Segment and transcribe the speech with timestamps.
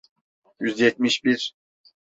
[0.59, 1.53] Yüz yetmiş bir.